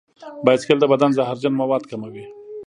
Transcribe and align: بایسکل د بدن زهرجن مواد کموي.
بایسکل 0.45 0.77
د 0.81 0.85
بدن 0.91 1.11
زهرجن 1.17 1.53
مواد 1.61 1.83
کموي. 1.91 2.25